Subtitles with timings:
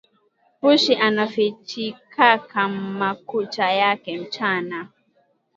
[0.61, 4.89] Pushi anafichikaka makucha yake mchana